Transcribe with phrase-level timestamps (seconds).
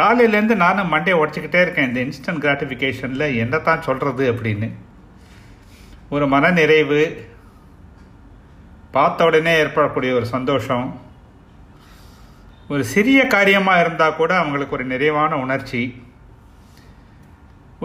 [0.00, 1.88] காலையிலேருந்து நானும் மண்டே உடச்சிக்கிட்டே இருக்கேன்.
[1.88, 4.68] இந்த இன்ஸ்டன்ட் கிராட்டிஃபிகேஷனில் என்ன தான் சொல்கிறது அப்படின்னு.
[6.14, 7.00] ஒரு மன நிறைவு
[8.96, 10.86] பார்த்த உடனே ஏற்படக்கூடிய ஒரு சந்தோஷம்
[12.72, 15.82] ஒரு சிறிய காரியமாக இருந்தால் கூட அவங்களுக்கு ஒரு நிறைவான உணர்ச்சி.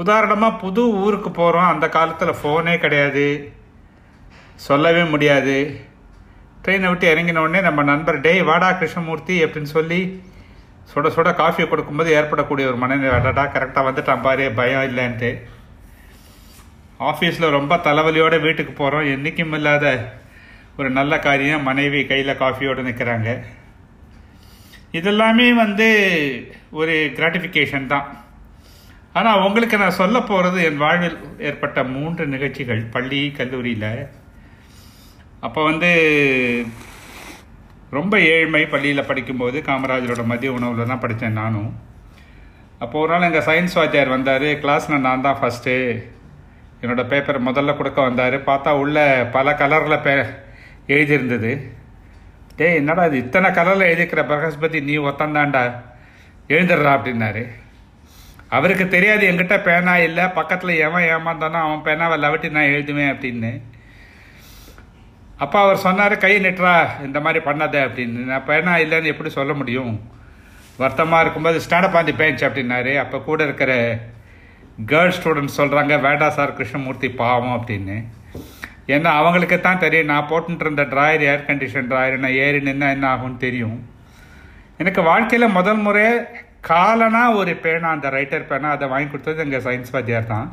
[0.01, 3.25] உதாரணமாக புது ஊருக்கு போகிறோம் அந்த காலத்தில் ஃபோனே கிடையாது.
[4.67, 5.57] சொல்லவே முடியாது.
[6.63, 10.01] ட்ரெயினை விட்டு இறங்கின உடனே நம்ம நண்பர் டேய் வாடா கிருஷ்ணமூர்த்தி அப்படின்னு சொல்லி
[10.91, 15.31] சுட சுட காஃபியை கொடுக்கும்போது ஏற்படக்கூடிய ஒரு மனநிலை அடடா கரெக்டாக வந்துட்டான் பாரு பயம் இல்லைன்ட்டு.
[17.11, 19.85] ஆஃபீஸில் ரொம்ப தலைவலியோட வீட்டுக்கு போகிறோம் என்றைக்கும் இல்லாத
[20.79, 23.29] ஒரு நல்ல காரியம் மனைவி கையில் காஃபியோடு நிற்கிறாங்க
[24.99, 25.87] இதெல்லாமே வந்து
[26.79, 28.07] ஒரு கிராட்டிஃபிகேஷன் தான்.
[29.19, 32.81] ஆனால் உங்களுக்கு நான் சொல்ல போகிறது என் வாழ்வில் ஏற்பட்ட மூன்று நிகழ்ச்சிகள்.
[32.95, 33.91] பள்ளி கல்லூரியில்.
[35.47, 35.91] அப்போ வந்து
[37.97, 41.71] ரொம்ப ஏழ்மை பள்ளியில் படிக்கும்போது காமராஜரோட மதிய உணவில் தான் படித்தேன் நானும்.
[42.83, 45.75] அப்போ ஒரு நாள் எங்கள் சயின்ஸ் வாத்தியார் வந்தார் கிளாஸில் நான் தான் ஃபஸ்ட்டு
[46.81, 48.37] என்னோடய பேப்பர் முதல்ல கொடுக்க வந்தார்.
[48.49, 50.13] பார்த்தா உள்ளே பல கலரில் பே
[50.93, 51.51] எழுதியிருந்தது.
[52.57, 53.17] டேய் என்னடா இது?
[53.25, 55.61] இத்தனை கலரில் எழுதிக்கிற பிரகஸ்பதி நீ ஒத்தந்தாண்டா?
[56.55, 57.43] எழுதுடுறா அப்படின்னாரு.
[58.57, 63.51] அவருக்கு தெரியாது என்கிட்ட பேனா இல்லை பக்கத்தில் எவன் ஏமாந்தானோ அவன் பேனாவை லவட்டி நான் எழுதுவேன் அப்படின்னு.
[65.43, 66.73] அப்போ அவர் சொன்னார் கை நிட்டுறா
[67.07, 68.23] இந்த மாதிரி பண்ணாத அப்படின்னு.
[68.31, 69.93] நான் பேனா இல்லைன்னு எப்படி சொல்ல முடியும்?
[70.81, 72.93] வருத்தமாக இருக்கும்போது ஸ்டாண்டப் ஆன் பேஞ்ச் அப்படின்னாரு.
[73.03, 73.71] அப்போ கூட இருக்கிற
[74.91, 77.97] கேர்ள்ஸ் ஸ்டூடெண்ட்ஸ் சொல்கிறாங்க வேண்டா சார் கிருஷ்ணமூர்த்தி பாவம் அப்படின்னு.
[78.93, 83.05] ஏன்னா அவங்களுக்கு தான் தெரியும் நான் போட்டுட்டு இருந்த ட்ராயர் ஏர் கண்டிஷன் ட்ராயர் நான் ஏறி நின்னா என்ன
[83.13, 83.77] ஆகும்னு தெரியும்.
[84.81, 86.07] எனக்கு வாழ்க்கையில் முதல் முறை
[86.69, 90.49] காலனா ஒரு பேனா அந்த ரைட்டர் பேனா அதை வாங்கி கொடுத்தது எங்கள் சயின்ஸ் வாத்தியார் தான்.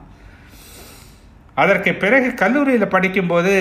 [1.62, 3.52] அதற்கு பிறகு கல்லூரியில் படிக்கும்போது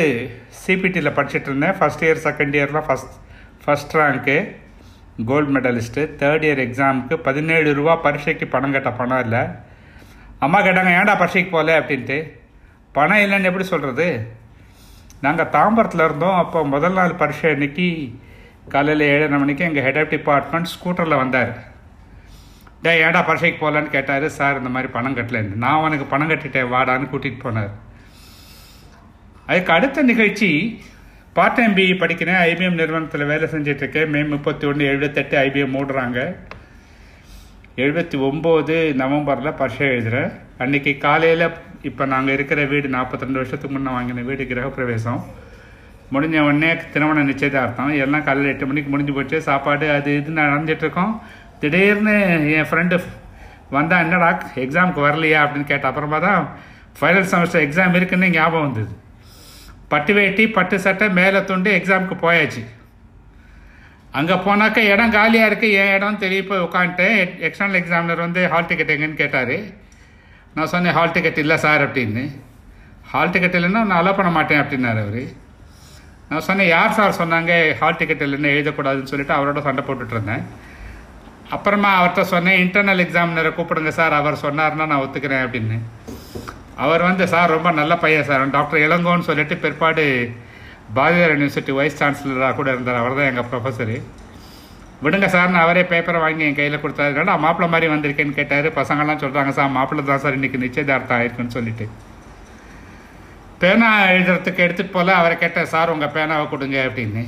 [0.62, 3.16] சிபிடியில் படிச்சுட்டு இருந்தேன் ஃபஸ்ட் இயர் செகண்ட் இயரில் first
[3.64, 4.36] first rank
[5.30, 9.42] gold medalist third year எக்ஸாமுக்கு பதினேழு ரூபா பரீட்சைக்கு பணம் கட்ட பணம் இல்லை.
[10.46, 12.18] அம்மா கேட்டாங்க ஏன்டா பரீட்சைக்கு போகல அப்படின்ட்டு.
[12.98, 14.08] பணம் இல்லைன்னு எப்படி சொல்கிறது
[15.26, 16.38] நாங்கள் தாம்பரத்தில் இருந்தோம்.
[16.44, 17.88] அப்போ முதல் நாள் பரீட்சை அன்னைக்கு
[18.76, 21.52] காலையில் ஏழரை மணிக்கு எங்கள் ஹெட் ஆஃப் டிபார்ட்மெண்ட் ஸ்கூட்டரில் வந்தார்.
[22.84, 24.26] டே ஏடா பரீட்சைக்கு போகலான்னு கேட்டார்.
[24.40, 25.62] சார் இந்த மாதிரி பணம் கட்டலன்னு.
[25.64, 26.74] நான் அவனுக்கு பணம் கட்டிட்டேன்.
[26.76, 27.74] வாடான்னு கூட்டிகிட்டு போனார்.
[29.50, 30.50] அதுக்கு அடுத்த நிகழ்ச்சி
[31.38, 32.40] பார்ட் டைம் பிஇ படிக்கிறேன்.
[32.50, 34.10] ஐபிஎம் நிறுவனத்தில் வேலை செஞ்சிட்ருக்கேன்.
[34.14, 36.20] மே முப்பத்தி ஒன்று எழுபத்தெட்டு ஐபிஎம் மூடுறாங்க.
[37.84, 40.32] எழுபத்தி ஒம்பது நவம்பரில் பரீட்சை எழுதுகிறேன்
[40.64, 41.46] அன்றைக்கி காலையில்
[41.90, 45.22] இப்போ நாங்கள் இருக்கிற வீடு நாற்பத்தி ரெண்டு வருஷத்துக்கு முன்னே வாங்கின வீடு கிரகப்பிரவேசம்.
[46.14, 47.92] முடிஞ்ச உடனே திருமண நிச்சயதார்த்தம்.
[48.06, 49.42] எல்லாம் காலையில் எட்டு மணிக்கு முடிஞ்சு போச்சு.
[49.50, 51.14] சாப்பாடு அது இது நடந்துட்டுருக்கோம்
[51.60, 52.16] திடீர்னு
[52.58, 52.98] என் ஃப்ரெண்டு
[53.70, 55.42] வந்தால் என்னடா எக்ஸாமுக்கு வரலையா?
[55.44, 56.42] அப்படின்னு கேட்ட அப்புறமா தான்
[57.00, 59.08] ஃபைனல் செமஸ்டர் எக்ஸாம் இருக்குன்னு ஞாபகம் வந்தது.
[59.94, 62.62] பட்டு வேட்டி பட்டு சட்டை மேலே துண்டு எக்ஸாமுக்கு போயாச்சு.
[64.20, 67.18] அங்கே போனாக்கா இடம் காலியாக இருக்குது என் இடம் தெரிய போய் உட்காந்துட்டேன்
[67.48, 69.58] எக்ஸ்டர்னல் எக்ஸாமினர் வந்து ஹால் டிக்கெட் எங்கன்னு கேட்டார்.
[70.56, 72.24] நான் சொன்னேன் ஹால் டிக்கெட் இல்லை சார் அப்படின்னு.
[73.12, 75.22] ஹால் டிக்கெட் இல்லைன்னா நான் அலோ பண்ண மாட்டேன் அப்படின்னாரு அவர்.
[76.30, 77.52] நான் சொன்னேன் யார் சார் சொன்னாங்க
[77.82, 80.44] ஹால் டிக்கெட் இல்லைன்னு எழுதக்கூடாதுன்னு சொல்லிட்டு அவரோட சண்டை போட்டுட்டு இருந்தேன்.
[81.56, 85.78] அப்புறமா அவர்கிட்ட சொன்னேன் இன்டர்னல் எக்ஸாமினரை கூப்பிடுங்க சார் அவர் சொன்னார்னா நான் ஒத்துக்கிறேன் அப்படின்னு.
[86.86, 88.44] அவர் வந்து சார் ரொம்ப நல்ல பையன் சார்.
[88.58, 90.06] டாக்டர் இளங்கோன்னு சொல்லிட்டு பிற்பாடு
[90.98, 93.00] பாரதியார் யூனிவர்சிட்டி வைஸ் சான்சலராக கூட இருந்தார்.
[93.02, 93.98] அவர் தான் எங்கள் ப்ரொஃபஸரு
[95.04, 97.26] விடுங்க சார்னு அவரே பேப்பரை வாங்கி என் கையில் கொடுத்தாரு.
[97.30, 98.68] நான் மாப்பிள்ளை மாதிரி வந்திருக்கேன்னு கேட்டார்.
[98.80, 100.38] பசங்கள்லாம் சொல்கிறாங்க சார் மாப்பிள்ளை தான் சார்.
[100.40, 101.86] இன்றைக்கி நிச்சயதார்த்தம் ஆயிருக்குன்னு சொல்லிட்டு.
[103.62, 105.14] பேனா எழுதுறதுக்கு எடுத்துகிட்டு போல.
[105.20, 107.24] அவரை கேட்டேன் சார் உங்கள் பேனாவை கொடுங்க அப்படின்னு.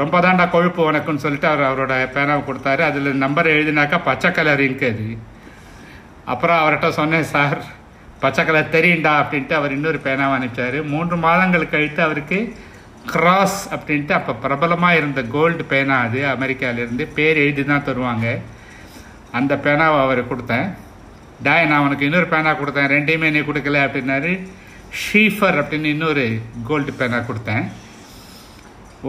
[0.00, 2.82] ரொம்ப தாண்டா கொழுப்பு உனக்குன்னு சொல்லிட்டு அவர் அவரோட பேனாவை கொடுத்தாரு.
[2.88, 5.06] அதில் நம்பர் எழுதினாக்கா பச்சை கலர் இங்கு அது.
[6.32, 7.60] அப்புறம் அவர்கிட்ட சொன்னேன் சார்
[8.22, 10.78] பச்சை கலர் தெரியுண்டா அப்படின்ட்டு அவர் இன்னொரு பேனாவை அனுப்பிச்சார்.
[10.92, 12.38] மூன்று மாதங்கள் கழித்து அவருக்கு
[13.12, 17.04] கிராஸ் அப்படின்ட்டு அப்போ பிரபலமாக இருந்த கோல்டு பேனா அது அமெரிக்காவிலேருந்து.
[17.18, 18.26] பேர் எழுதி தான் தருவாங்க.
[19.38, 20.68] அந்த பேனாவை அவர் கொடுத்தேன்.
[21.46, 22.90] டாய் நான் உனக்கு இன்னொரு பேனா கொடுத்தேன்.
[22.94, 24.32] ரெண்டையுமே நீ கொடுக்கல அப்படின்னாரு.
[25.02, 26.24] ஷீஃபர் அப்படின்னு இன்னொரு
[26.68, 27.64] கோல்டு பேனா கொடுத்தேன்.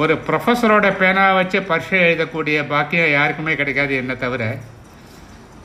[0.01, 4.43] ஒரு ப்ரொஃபஸரோட பேனாவை வச்சு பரிசு எழுதக்கூடிய பாக்கியம் யாருக்குமே கிடைக்காது என்ன தவிர.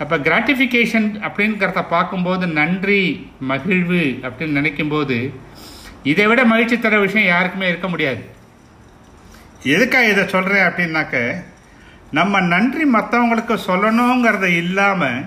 [0.02, 3.02] அப்போ கிராட்டிஃபிகேஷன் அப்படிங்கிறத பார்க்கும்போது நன்றி
[3.50, 5.18] மகிழ்வு அப்படின்னு நினைக்கும்போது
[6.10, 8.22] இதை விட மகிழ்ச்சி தர விஷயம் யாருக்குமே இருக்க முடியாது.
[9.74, 11.16] எதுக்காக இதை சொல்கிறேன் அப்படின்னாக்க
[12.18, 15.24] நம்ம நன்றி மற்றவங்களுக்கு சொல்லணுங்கிறத இல்லாமல்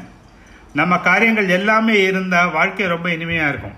[0.79, 3.77] நம்ம காரியங்கள் எல்லாமே இருந்தால் வாழ்க்கை ரொம்ப இனிமையாக இருக்கும்.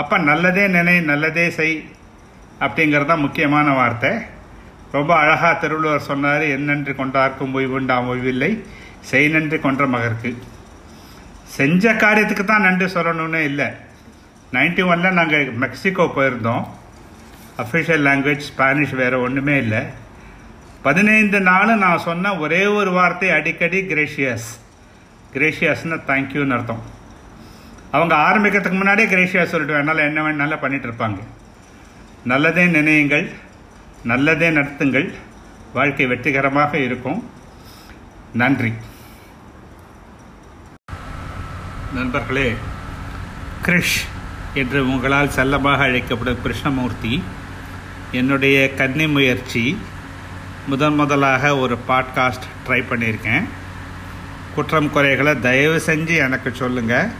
[0.00, 1.76] அப்போ நல்லதே நினை நல்லதே செய்
[2.64, 4.12] அப்படிங்கிறது தான் முக்கியமான வார்த்தை.
[4.96, 8.50] ரொம்ப அழகாக திருவள்ளுவர் சொன்னார் என் நன்றி கொண்டார்க்கும் ஓய்வுண்டாம் ஓய்வில்லை.
[9.10, 10.30] செய் நன்றி கொன்ற மகருக்கு.
[11.56, 13.68] செஞ்ச காரியத்துக்கு தான் நன்றி சொல்லணும்னு இல்லை.
[14.52, 16.64] நைன்டி ஒனில் நாங்கள் மெக்சிகோ போயிருந்தோம்.
[17.62, 19.82] அஃபிஷியல் லாங்குவேஜ் ஸ்பானிஷ் வேறு ஒன்றுமே இல்லை.
[20.82, 24.48] பதினைந்து நாள் நான் சொன்ன ஒரே ஒரு வார்த்தை அடிக்கடி கிரேஷியஸ்
[25.34, 26.82] கிரேஷியஸ்னு தேங்க்யூன்னு அர்த்தம்.
[27.90, 31.20] அவங்க ஆரம்பிக்கிறதுக்கு முன்னாடியே கிரேஷியஸ் சொல்லிட்டு என்னால் என்ன வேணாலும் பண்ணிட்டு இருப்பாங்க.
[32.24, 33.26] நல்லதே நினையுங்கள்.
[34.04, 35.14] நல்லதே நடத்துங்கள்.
[35.72, 37.20] வாழ்க்கை வெற்றிகரமாக இருக்கும்.
[38.42, 38.72] நன்றி.
[41.94, 42.54] நண்பர்களே
[43.64, 43.98] கிருஷ்
[44.54, 47.22] என்று உங்களால் செல்லமாக அழைக்கப்படும் கிருஷ்ணமூர்த்தி
[48.12, 49.78] என்னுடைய கன்னி முயற்சி
[50.66, 53.44] முதன் முதலாக ஒரு பாட்காஸ்ட் ட்ரை பண்ணியிருக்கேன்.
[54.54, 57.10] குற்றம் குறைகளை தயவு செஞ்சு எனக்கு சொல்லுங்கள்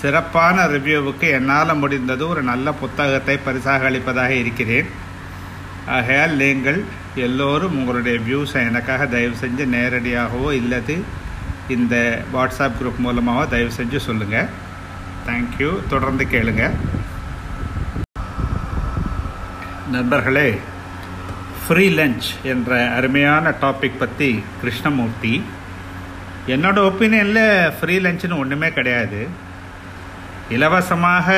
[0.00, 4.86] சிறப்பான ரிவ்யூவுக்கு என்னால் முடிந்தது ஒரு நல்ல புத்தகத்தை பரிசாக அளிப்பதாக இருக்கிறேன்.
[5.86, 6.84] ஆகையால் நீங்கள்
[7.14, 11.04] எல்லோரும் உங்களுடைய வியூஸை எனக்காக தயவு செஞ்சு நேரடியாகவோ இல்லது
[11.76, 14.48] இந்த வாட்ஸ்அப் குரூப் மூலமாக தயவு செஞ்சு சொல்லுங்கள்
[15.26, 16.70] தேங்க்யூ தொடர்ந்து கேளுங்க.
[19.90, 20.58] நண்பர்களே
[21.62, 25.42] ஃப்ரீ லஞ்ச் என்ற அருமையான டாபிக் பற்றி கிருஷ்ணமூர்த்தி.
[26.46, 29.28] என்னோட ஒப்பீனியனில் ஃப்ரீ லஞ்சுன்னு ஒன்றுமே கிடையாது.
[30.48, 31.36] இலவசமாக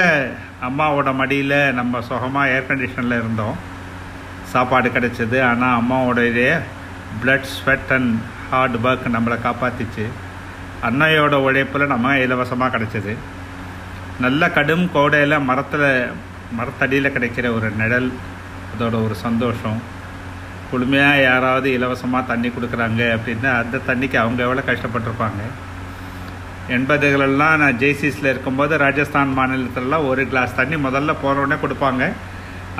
[0.68, 3.56] அம்மாவோட மடியில் நம்ம சுகமாக ஏர் கண்டிஷனில் இருந்தோம்.
[4.52, 5.38] சாப்பாடு கிடச்சிது.
[5.42, 6.60] ஆனால் அம்மாவோடைய
[7.22, 8.14] blood sweat and
[8.50, 10.04] hard work நம்மளை காப்பாற்றிச்சு
[10.88, 13.14] அன்னையோட உழைப்பில் நம்ம இலவசமாக கிடச்சிது.
[14.24, 15.88] நல்ல கடும் கோடையில் மரத்தில்
[16.58, 18.08] மரத்தடியில் கிடைக்கிற ஒரு நிழல்
[18.72, 19.80] அதோட ஒரு சந்தோஷம்.
[20.70, 25.42] குளுமையாக யாராவது இலவசமாக தண்ணி கொடுக்குறாங்க அப்படின்னா அந்த தண்ணிக்கு அவங்க எவ்வளோ கஷ்டப்பட்டிருப்பாங்க.
[26.76, 32.04] எண்பதுகளெல்லாம் நான் ஜெய்சிஸில் இருக்கும்போது ராஜஸ்தான் மாநிலத்திலலாம் ஒரு கிளாஸ் தண்ணி முதல்ல போகிறோடனே கொடுப்பாங்க.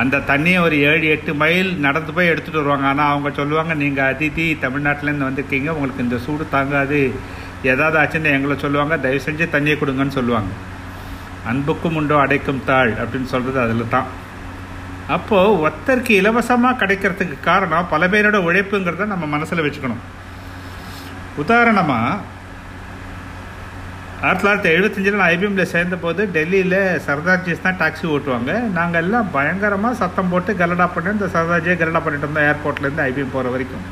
[0.00, 2.87] அந்த தண்ணியை ஒரு ஏழு எட்டு மைல் நடந்து போய் எடுத்துகிட்டு வருவாங்க.
[2.93, 5.70] ஆனால் அவங்க சொல்லுவாங்க நீங்கள் அதிதி தமிழ்நாட்டிலேருந்து வந்திருக்கீங்க.
[5.76, 7.00] உங்களுக்கு இந்த சூடு தாங்காது.
[7.73, 8.97] ஏதாவது ஆச்சுன்னு எங்களை சொல்லுவாங்க.
[9.05, 10.50] தயவு செஞ்சு தண்ணியை கொடுங்கன்னு சொல்லுவாங்க.
[11.50, 14.08] அன்புக்கும் உண்டோ அடைக்கும் தாள் அப்படின்னு சொல்கிறது அதில் தான்
[15.14, 20.02] அப்போது ஒத்தருக்கு இலவசமாக கிடைக்கிறதுக்கு காரணம் பல பேரோட உழைப்புங்கிறத நம்ம மனசில் வச்சுக்கணும்.
[21.43, 22.19] உதாரணமாக
[24.22, 28.52] ஆயிரத்தி தொள்ளாயிரத்தி எழுபத்தஞ்சில் நான் ஐபிஎம்மில் சேர்ந்தபோது டெல்லியில் சர்தார்ஜிஸ் தான் டாக்ஸி ஓட்டுவாங்க.
[28.78, 33.50] நாங்கள் எல்லாம் பயங்கரமாக சத்தம் போட்டு கலடா பண்ணி இந்த சர்தார்ஜியை கலடா பண்ணிட்டு இருந்தோம் ஏர்போர்ட்லேருந்து ஐபிஎம் போகிற
[33.55, 33.87] வரைக்கும்.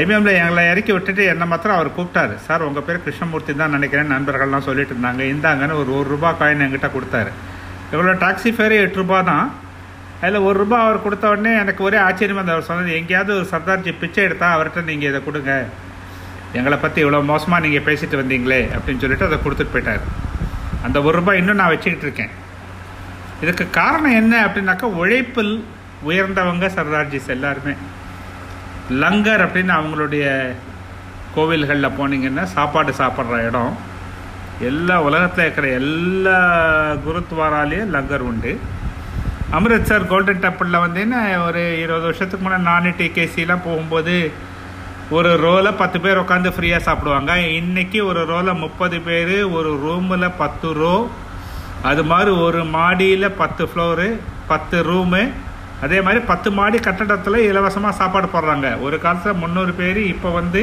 [0.00, 2.36] ஐபிஎம்மில் எங்களை இறக்கி விட்டுட்டு என்னை மாத்திரம் அவர் கூப்பிட்டாரு.
[2.46, 5.22] சார் உங்கள் பேர் கிருஷ்ணமூர்த்தி தான் நினைக்கிறேன் நண்பர்கள்லாம் சொல்லிட்டு இருந்தாங்க.
[5.34, 7.32] இந்தாங்கன்னு ஒரு ஒரு ரூபா காயின் என்கிட்ட கொடுத்தாரு.
[7.94, 9.46] எவ்வளோ டாக்ஸி ஃபேர் எட்டு ரூபா தான்.
[10.24, 14.22] அதில் ஒரு ரூபா அவர் கொடுத்த உடனே எனக்கு ஒரே ஆச்சரியமாக அவர் சொன்னது எங்கேயாவது ஒரு சர்தார்ஜி பிச்சை
[14.28, 15.52] எடுத்தா அவர்கிட்ட நீங்கள் இதை கொடுங்க.
[16.58, 20.02] எங்களை பற்றி இவ்வளோ மோசமாக நீங்கள் பேசிட்டு வந்தீங்களே அப்படின்னு சொல்லிட்டு அதை கொடுத்துட்டு போயிட்டார்.
[20.86, 22.32] அந்த ஒரு ரூபாய் இன்னும் நான் வச்சுக்கிட்டு இருக்கேன்.
[23.44, 25.54] இதுக்கு காரணம் என்ன அப்படின்னாக்கா உழைப்பில்
[26.08, 27.74] உயர்ந்தவங்க சர்தார்ஜிஸ் எல்லாருமே.
[29.02, 30.26] லங்கர் அப்படின்னு அவங்களுடைய
[31.36, 33.74] கோவில்களில் போனீங்கன்னா சாப்பாடு சாப்பிட்ற இடம்.
[34.70, 36.38] எல்லா உலகத்தில் இருக்கிற எல்லா
[37.04, 38.52] குருத்வாராலேயும் லங்கர் உண்டு.
[39.56, 44.16] அமிர்த்சர் கோல்டன் டெம்பிளில் வந்தீங்கன்னா ஒரு இருபது வருஷத்துக்கு முன்னாடி நானு டிகேசிலாம் போகும்போது
[45.16, 47.32] ஒரு ரோவில் பத்து பேர் உட்காந்து ஃப்ரீயாக சாப்பிடுவாங்க.
[47.60, 50.92] இன்றைக்கி ஒரு ரோவில் முப்பது பேர் ஒரு ரூமில் பத்து ரோ
[51.88, 54.06] அது மாதிரி ஒரு மாடியில் பத்து ஃப்ளோரு
[54.50, 55.22] பத்து ரூமு
[55.84, 58.68] அதே மாதிரி பத்து மாடி கட்டடத்தில் இலவசமாக சாப்பாடு போடுறாங்க.
[58.86, 60.62] ஒரு காலத்தில் முந்நூறு பேர் இப்போ வந்து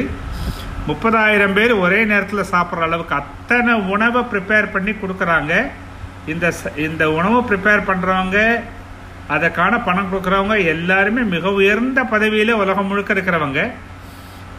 [0.88, 5.52] முப்பதாயிரம் பேர் ஒரே நேரத்தில் சாப்பிட்ற அளவுக்கு அத்தனை உணவை ப்ரிப்பேர் பண்ணி கொடுக்குறாங்க.
[6.32, 6.46] இந்த
[6.86, 8.38] இந்த உணவை ப்ரிப்பேர் பண்ணுறவங்க
[9.36, 13.60] அதற்கான பணம் கொடுக்குறவங்க எல்லாருமே மிக உயர்ந்த பதவியில் உலகம் முழுக்க இருக்கிறவங்க.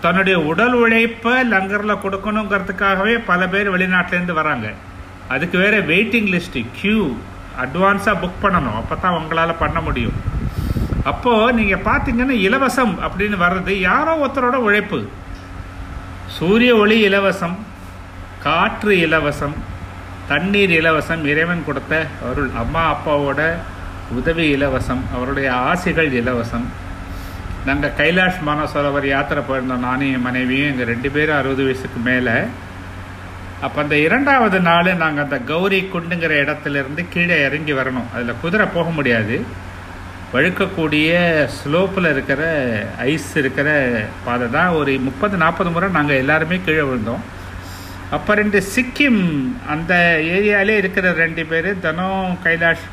[0.04, 4.68] தன்னுடைய உடல் உழைப்பை லங்கரில் கொடுக்கணுங்கிறதுக்காகவே பல பேர் வெளிநாட்டிலேருந்து வராங்க.
[5.34, 7.00] அதுக்கு வேறு வெயிட்டிங் லிஸ்ட்டு க்யூ
[7.64, 8.78] அட்வான்ஸாக புக் பண்ணணும்.
[8.82, 10.18] அப்போ தான் உங்களால் பண்ண முடியும்.
[11.12, 15.00] அப்போது நீங்கள் பார்த்தீங்கன்னா இலவசம் அப்படின்னு வர்றது யாரோ ஒருத்தரோட உழைப்பு.
[16.38, 17.56] சூரிய ஒளி இலவசம்
[18.46, 19.56] காற்று இலவசம்
[20.30, 21.94] தண்ணீர் இலவசம் இறைவன் கொடுத்த
[22.28, 23.42] அருள் அம்மா அப்பாவோட
[24.20, 26.66] உதவி இலவசம் அவருடைய ஆசைகள் இலவசம்
[27.68, 32.36] நாங்கள் கைலாஷ் மானசரோவர் யாத்திரை போயிருந்தோம் நானும் என் மனைவியும் எங்கள் ரெண்டு பேரும் அறுபது வயசுக்கு மேலே.
[33.66, 38.08] அப்போ அந்த இரண்டாவது நாள் நாங்கள் அந்த கௌரி குண்டுங்கிற இடத்துலேருந்து கீழே இறங்கி வரணும்.
[38.14, 39.36] அதில் குதிரை போக முடியாது.
[40.34, 41.12] வழுக்கக்கூடிய
[41.58, 42.42] ஸ்லோப்பில் இருக்கிற
[43.12, 43.70] ஐஸ் இருக்கிற
[44.26, 47.24] பாதை தான் ஒரு முப்பது நாற்பது முறை நாங்கள் எல்லாருமே கீழே விழுந்தோம்.
[48.18, 49.22] அப்போ ரெண்டு சிக்கிம்
[49.74, 49.94] அந்த
[50.36, 52.88] ஏரியாலே இருக்கிற ரெண்டு பேர் தினம் கைலாஷ்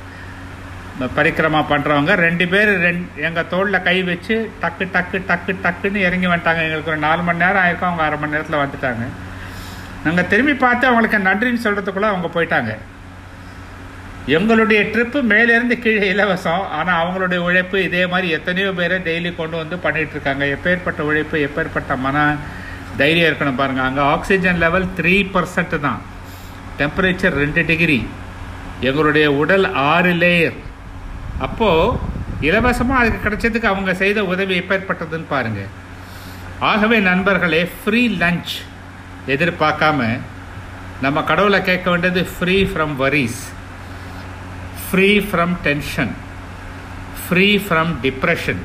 [1.17, 6.63] பரிக்கிரமா பண்ணுறவங்க ரெண்டு பேர் ரெண் எங்கள் தோளில் கை வச்சு டக்கு டக்கு டக்கு டக்குன்னு இறங்கி வந்துட்டாங்க.
[6.67, 7.91] எங்களுக்கு ஒரு நாலு மணி நேரம் ஆயிருக்கும்.
[7.91, 9.05] அவங்க அரை மணி நேரத்தில் வந்துட்டாங்க.
[10.05, 12.73] நாங்கள் திரும்பி பார்த்து அவங்களுக்கு நன்றின்னு சொல்கிறதுக்குள்ளே அவங்க போயிட்டாங்க.
[14.37, 16.65] எங்களுடைய ட்ரிப்பு மேலேருந்து கீழே இலவசம்.
[16.79, 22.29] ஆனால் அவங்களுடைய உழைப்பு இதே மாதிரி எத்தனையோ பேரை டெய்லி கொண்டு வந்து பண்ணிகிட்ருக்காங்க எப்பேற்பட்ட உழைப்பு எப்பேற்பட்ட மன
[23.01, 26.01] தைரியம் இருக்கணும் பாருங்கள் அங்கே ஆக்சிஜன் லெவல் த்ரீ பர்சன்ட் தான்.
[26.81, 27.99] டெம்பரேச்சர் ரெண்டு டிகிரி
[28.89, 30.59] எங்களுடைய உடல் ஆறு லேயர்
[31.39, 31.99] அப்போது
[32.47, 35.71] இலவசமாக அதுக்கு கிடைச்சதுக்கு அவங்க செய்த உதவி எப்பேற்பட்டதுன்னு பாருங்கள்
[36.61, 38.55] ஆகவே நண்பர்களே ஃப்ரீ லஞ்ச்
[39.27, 40.09] எதிர்பார்க்காம
[41.01, 43.43] நம்ம கடவுளை கேட்க வேண்டியது free from worries
[44.85, 46.13] free from tension
[47.25, 48.63] free from depression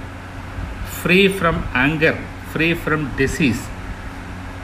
[0.96, 2.20] free from anger
[2.51, 3.63] free from disease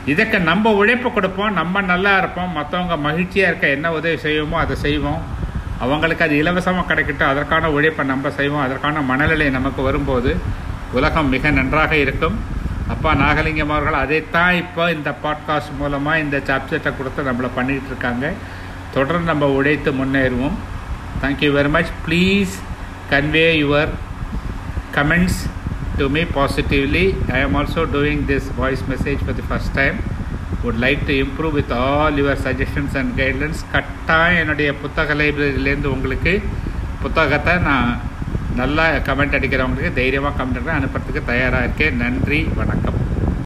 [0.06, 5.22] இதுக்கு நம்ம உழைப்பு கொடுப்போம் நம்ம நல்லா இருப்போம் மற்றவங்க மகிழ்ச்சியாக இருக்க என்ன உதவி செய்வோமோ அதை செய்வோம்.
[5.84, 8.64] அவங்களுக்கு அது இலவசமாக கிடைக்கிட்டு அதற்கான உழைப்பை நம்ம செய்வோம்.
[8.68, 10.32] அதற்கான மனநிலை நமக்கு வரும்போது
[10.98, 12.38] உலகம் மிக நன்றாக இருக்கும்.
[12.94, 18.32] அப்பா நாகலிங்கம் அவர்கள் அதைத்தான் இப்போ இந்த பாட்காஸ்ட் மூலமாக இந்த சாப்ஜெக்டை கொடுத்து நம்மளை பண்ணிகிட்டு இருக்காங்க
[18.94, 20.58] தொடர்ந்து நம்ம உழைத்து முன்னேறுவோம்.
[21.22, 22.54] Thank you very much please
[23.12, 23.92] convey your
[24.96, 25.40] comments
[25.98, 27.06] to me positively
[27.38, 29.98] I am also doing this voice message for the first time
[30.64, 33.60] Would like to improve with all your suggestions and guidelines.
[33.72, 36.42] கட்டாயம் என்னுடைய புத்தக லைப்ரரியிலேருந்து உங்களுக்கு
[37.02, 38.00] புத்தகத்தை நான்
[38.56, 41.98] நல்லா comment அடிக்கிறவங்களுக்கு தைரியமாக comment அனுப்புறதுக்கு தயாராக இருக்கேன்.
[41.98, 42.48] நன்றி.
[42.56, 42.99] வணக்கம்.